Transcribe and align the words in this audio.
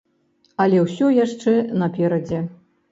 Але 0.65 0.79
ўсё 0.85 1.11
яшчэ 1.19 1.55
наперадзе. 1.85 2.47